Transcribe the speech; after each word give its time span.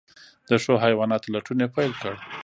د 0.49 0.51
ښو 0.63 0.73
حیواناتو 0.85 1.31
لټون 1.33 1.57
یې 1.63 1.67
پیل 1.75 1.91
کړ. 2.01 2.13